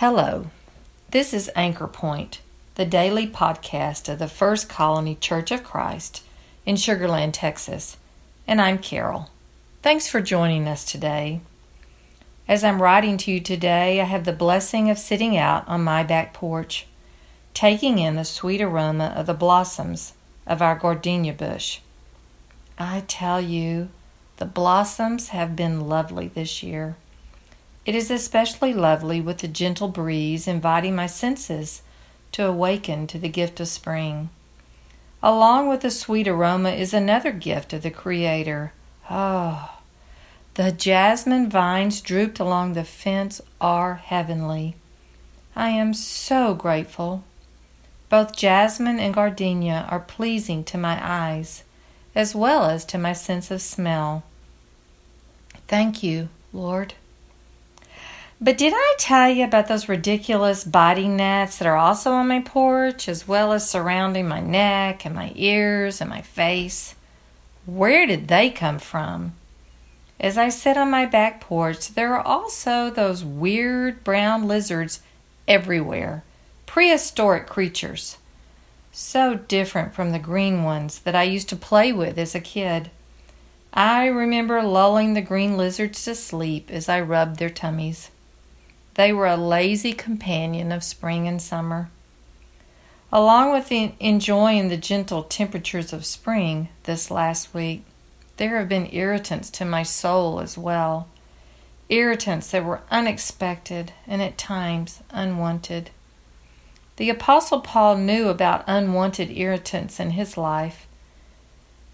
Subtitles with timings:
[0.00, 0.46] Hello,
[1.10, 2.40] this is Anchor Point,
[2.76, 6.22] the daily podcast of the First Colony Church of Christ
[6.64, 7.96] in Sugar Land, Texas,
[8.46, 9.28] and I'm Carol.
[9.82, 11.40] Thanks for joining us today.
[12.46, 16.04] As I'm writing to you today, I have the blessing of sitting out on my
[16.04, 16.86] back porch,
[17.52, 20.12] taking in the sweet aroma of the blossoms
[20.46, 21.80] of our gardenia bush.
[22.78, 23.88] I tell you,
[24.36, 26.94] the blossoms have been lovely this year.
[27.88, 31.80] It is especially lovely with the gentle breeze inviting my senses
[32.32, 34.28] to awaken to the gift of spring.
[35.22, 38.74] Along with the sweet aroma is another gift of the Creator.
[39.08, 39.78] Oh,
[40.52, 44.76] the jasmine vines drooped along the fence are heavenly.
[45.56, 47.24] I am so grateful.
[48.10, 51.64] Both jasmine and gardenia are pleasing to my eyes,
[52.14, 54.24] as well as to my sense of smell.
[55.68, 56.92] Thank you, Lord.
[58.40, 62.40] But did I tell you about those ridiculous body nets that are also on my
[62.40, 66.94] porch, as well as surrounding my neck and my ears and my face?
[67.66, 69.34] Where did they come from?
[70.20, 75.00] As I sit on my back porch, there are also those weird brown lizards
[75.48, 76.22] everywhere,
[76.64, 78.18] prehistoric creatures.
[78.92, 82.90] So different from the green ones that I used to play with as a kid.
[83.72, 88.10] I remember lulling the green lizards to sleep as I rubbed their tummies.
[88.98, 91.88] They were a lazy companion of spring and summer.
[93.12, 97.84] Along with enjoying the gentle temperatures of spring this last week,
[98.38, 101.06] there have been irritants to my soul as well.
[101.88, 105.90] Irritants that were unexpected and at times unwanted.
[106.96, 110.88] The Apostle Paul knew about unwanted irritants in his life.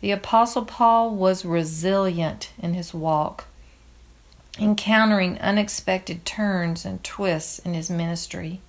[0.00, 3.44] The Apostle Paul was resilient in his walk
[4.58, 8.60] encountering unexpected turns and twists in his ministry.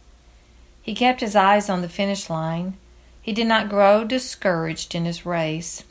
[0.82, 2.78] He kept his eyes on the finish line.
[3.22, 5.84] He did not grow discouraged in his race.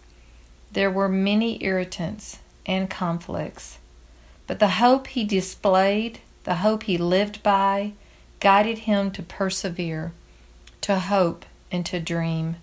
[0.73, 3.79] There were many irritants and conflicts,
[4.47, 7.93] but the hope he displayed, the hope he lived by,
[8.41, 10.13] guided him to persevere,
[10.81, 12.57] to hope, and to dream.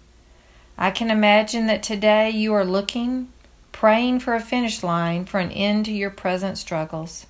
[0.78, 3.30] I can imagine that today you are looking
[3.72, 7.26] praying for a finish line for an end to your present struggles.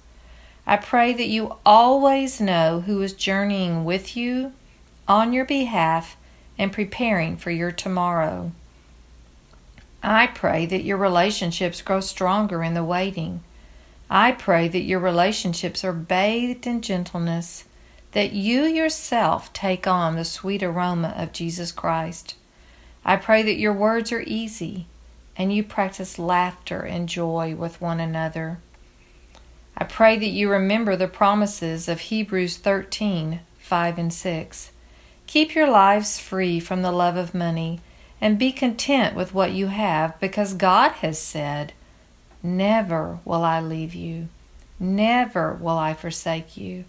[0.65, 4.53] I pray that you always know who is journeying with you
[5.07, 6.17] on your behalf
[6.57, 8.51] and preparing for your tomorrow.
[10.03, 13.43] I pray that your relationships grow stronger in the waiting.
[14.09, 17.65] I pray that your relationships are bathed in gentleness,
[18.11, 22.35] that you yourself take on the sweet aroma of Jesus Christ.
[23.05, 24.87] I pray that your words are easy,
[25.41, 28.59] and you practice laughter and joy with one another.
[29.75, 34.71] I pray that you remember the promises of Hebrews 13 5 and 6.
[35.25, 37.79] Keep your lives free from the love of money
[38.21, 41.73] and be content with what you have because God has said,
[42.43, 44.27] Never will I leave you,
[44.79, 46.85] never will I forsake you.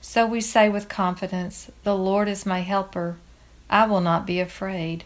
[0.00, 3.16] So we say with confidence, The Lord is my helper.
[3.68, 5.02] I will not be afraid.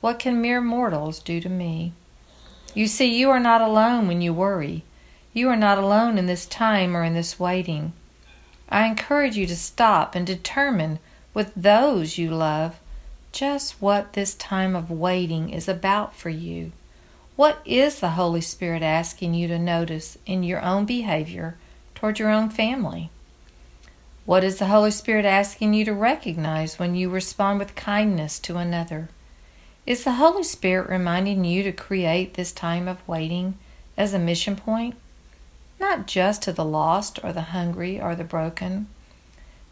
[0.00, 1.92] What can mere mortals do to me?
[2.74, 4.84] You see, you are not alone when you worry.
[5.32, 7.92] You are not alone in this time or in this waiting.
[8.68, 10.98] I encourage you to stop and determine
[11.32, 12.78] with those you love
[13.32, 16.72] just what this time of waiting is about for you.
[17.36, 21.56] What is the Holy Spirit asking you to notice in your own behavior
[21.94, 23.10] toward your own family?
[24.24, 28.56] What is the Holy Spirit asking you to recognize when you respond with kindness to
[28.56, 29.08] another?
[29.88, 33.56] Is the Holy Spirit reminding you to create this time of waiting
[33.96, 34.96] as a mission point?
[35.80, 38.88] Not just to the lost or the hungry or the broken,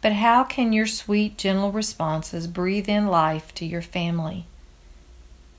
[0.01, 4.47] but how can your sweet, gentle responses breathe in life to your family?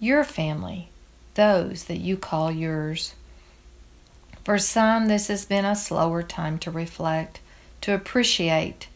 [0.00, 0.88] Your family,
[1.34, 3.14] those that you call yours.
[4.42, 7.38] For some, this has been a slower time to reflect,
[7.82, 8.88] to appreciate,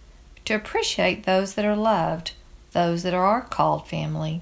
[0.44, 2.32] to appreciate those that are loved,
[2.72, 4.40] those that are called family.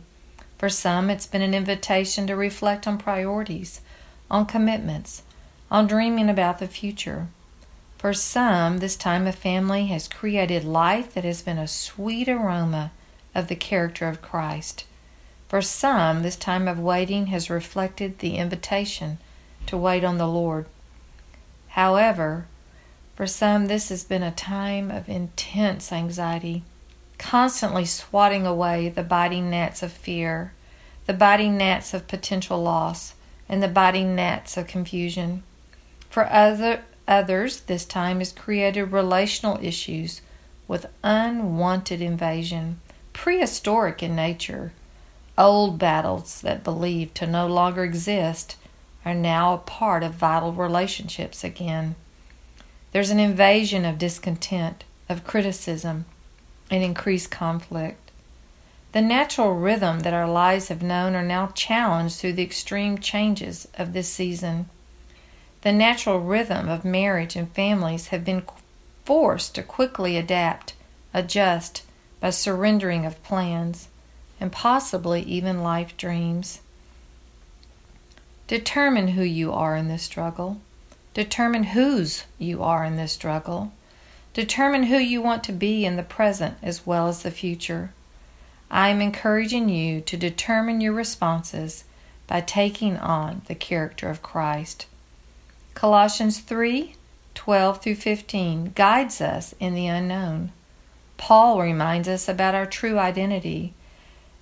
[0.60, 3.80] For some, it's been an invitation to reflect on priorities,
[4.30, 5.22] on commitments,
[5.70, 7.28] on dreaming about the future.
[7.96, 12.92] For some, this time of family has created life that has been a sweet aroma
[13.34, 14.84] of the character of Christ.
[15.48, 19.16] For some, this time of waiting has reflected the invitation
[19.64, 20.66] to wait on the Lord.
[21.68, 22.48] However,
[23.16, 26.64] for some, this has been a time of intense anxiety
[27.20, 30.54] constantly swatting away the biting gnats of fear,
[31.04, 33.14] the biting gnats of potential loss,
[33.46, 35.42] and the biting gnats of confusion.
[36.08, 40.22] For other, others, this time has created relational issues
[40.66, 42.80] with unwanted invasion,
[43.12, 44.72] prehistoric in nature.
[45.36, 48.56] Old battles that believed to no longer exist
[49.04, 51.96] are now a part of vital relationships again.
[52.92, 56.06] There's an invasion of discontent, of criticism,
[56.70, 58.10] and increased conflict.
[58.92, 63.68] The natural rhythm that our lives have known are now challenged through the extreme changes
[63.78, 64.68] of this season.
[65.62, 68.42] The natural rhythm of marriage and families have been
[69.04, 70.74] forced to quickly adapt,
[71.12, 71.82] adjust
[72.18, 73.88] by surrendering of plans,
[74.40, 76.60] and possibly even life dreams.
[78.46, 80.60] Determine who you are in this struggle.
[81.14, 83.72] Determine whose you are in this struggle.
[84.32, 87.92] Determine who you want to be in the present as well as the future.
[88.70, 91.84] I am encouraging you to determine your responses
[92.28, 94.86] by taking on the character of Christ.
[95.74, 96.94] Colossians 3
[97.34, 100.52] 12 through 15 guides us in the unknown.
[101.16, 103.72] Paul reminds us about our true identity,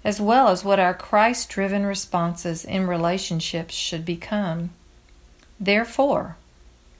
[0.04, 4.70] as well as what our Christ driven responses in relationships should become.
[5.60, 6.36] Therefore,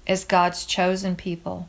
[0.06, 1.68] as God's chosen people,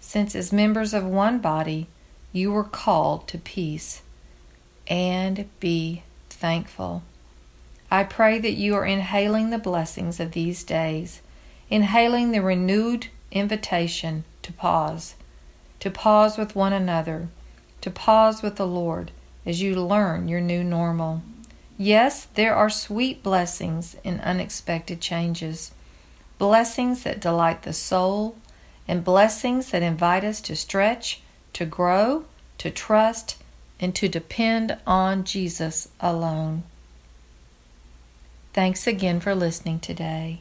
[0.00, 1.86] since as members of one body
[2.32, 4.02] you were called to peace.
[4.86, 7.02] And be thankful.
[7.90, 11.22] I pray that you are inhaling the blessings of these days,
[11.68, 15.14] inhaling the renewed invitation to pause,
[15.80, 17.28] to pause with one another,
[17.80, 19.10] to pause with the Lord
[19.46, 21.22] as you learn your new normal.
[21.78, 25.72] Yes, there are sweet blessings in unexpected changes
[26.40, 28.34] blessings that delight the soul,
[28.90, 31.20] and blessings that invite us to stretch,
[31.52, 32.24] to grow,
[32.58, 33.40] to trust,
[33.78, 36.64] and to depend on Jesus alone.
[38.52, 40.40] Thanks again for listening today.